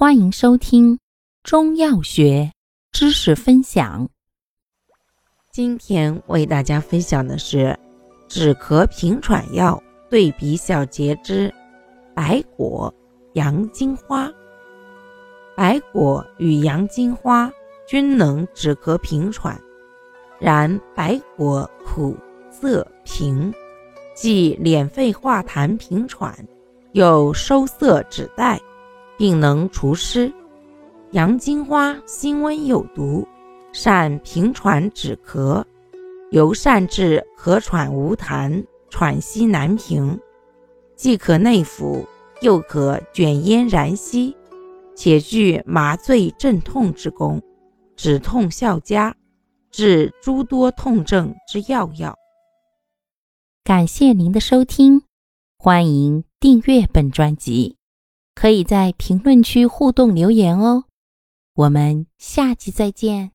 [0.00, 0.98] 欢迎收听
[1.42, 2.50] 中药学
[2.90, 4.08] 知识分享。
[5.52, 7.78] 今天为大家分享的是
[8.26, 9.78] 止咳平喘药
[10.08, 11.52] 对比小节之
[12.14, 12.90] 白果、
[13.34, 14.32] 洋金花。
[15.54, 17.52] 白果与洋金花
[17.86, 19.60] 均能止咳平喘，
[20.38, 22.16] 然白果苦
[22.50, 23.52] 涩平，
[24.14, 26.34] 既敛肺化痰平喘，
[26.92, 28.58] 又收涩止带。
[29.20, 30.32] 并能除湿。
[31.10, 33.28] 洋金花辛温有毒，
[33.70, 35.62] 善平喘止咳，
[36.30, 40.18] 尤善治咳喘无痰、喘息难平。
[40.96, 42.08] 既可内服，
[42.40, 44.34] 又可卷烟燃吸，
[44.96, 47.42] 且具麻醉镇痛之功，
[47.96, 49.14] 止痛效佳，
[49.70, 52.16] 治诸多痛症之要药。
[53.62, 55.02] 感谢您的收听，
[55.58, 57.79] 欢迎订阅本专辑。
[58.40, 60.84] 可以在评论区互动留言哦，
[61.56, 63.32] 我们下期再见。